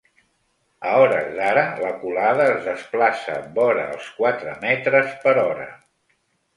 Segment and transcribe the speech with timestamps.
[0.91, 5.73] A hores d’ara la colada es desplaça vora els quatre metres per hora.